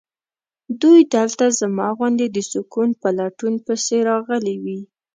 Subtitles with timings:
[0.81, 4.79] دوی دلته زما غوندې د سکون په لټون پسې راغلي وي.